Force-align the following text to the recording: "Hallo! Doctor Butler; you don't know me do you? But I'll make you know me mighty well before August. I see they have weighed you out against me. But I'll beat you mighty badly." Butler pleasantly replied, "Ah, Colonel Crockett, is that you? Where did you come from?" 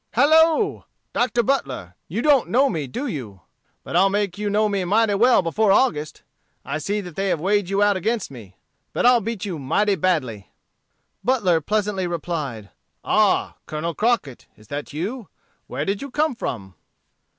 "Hallo! 0.13 0.85
Doctor 1.13 1.43
Butler; 1.43 1.93
you 2.07 2.23
don't 2.23 2.49
know 2.49 2.71
me 2.71 2.87
do 2.87 3.05
you? 3.05 3.41
But 3.83 3.95
I'll 3.95 4.09
make 4.09 4.35
you 4.35 4.49
know 4.49 4.67
me 4.67 4.83
mighty 4.83 5.13
well 5.13 5.43
before 5.43 5.71
August. 5.71 6.23
I 6.65 6.79
see 6.79 7.01
they 7.01 7.29
have 7.29 7.39
weighed 7.39 7.69
you 7.69 7.83
out 7.83 7.95
against 7.95 8.31
me. 8.31 8.57
But 8.93 9.05
I'll 9.05 9.21
beat 9.21 9.45
you 9.45 9.59
mighty 9.59 9.93
badly." 9.93 10.49
Butler 11.23 11.61
pleasantly 11.61 12.07
replied, 12.07 12.71
"Ah, 13.03 13.57
Colonel 13.67 13.93
Crockett, 13.93 14.47
is 14.57 14.69
that 14.69 14.91
you? 14.91 15.27
Where 15.67 15.85
did 15.85 16.01
you 16.01 16.09
come 16.09 16.33
from?" 16.33 16.73